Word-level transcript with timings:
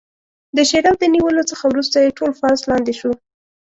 د 0.55 0.57
شیراز 0.69 0.97
د 0.99 1.03
نیولو 1.13 1.43
څخه 1.51 1.63
وروسته 1.67 1.97
یې 2.03 2.15
ټول 2.17 2.31
فارس 2.39 2.61
لاندې 2.69 2.93
شو. 2.99 3.11